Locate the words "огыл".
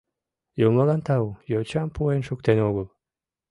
2.67-2.87